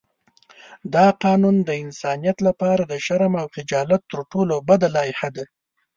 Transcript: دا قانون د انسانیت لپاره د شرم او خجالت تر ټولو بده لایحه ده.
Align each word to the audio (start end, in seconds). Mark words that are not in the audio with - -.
دا 0.93 1.07
قانون 1.23 1.55
د 1.67 1.69
انسانیت 1.83 2.37
لپاره 2.47 2.81
د 2.85 2.93
شرم 3.05 3.33
او 3.41 3.47
خجالت 3.55 4.01
تر 4.11 4.19
ټولو 4.31 4.55
بده 4.67 4.87
لایحه 4.95 5.29
ده. 5.35 5.45